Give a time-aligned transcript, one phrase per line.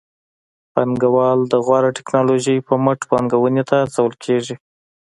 [0.73, 4.55] پانګوال د غوره ټکنالوژۍ پر مټ پانګونې ته هڅول کېږي.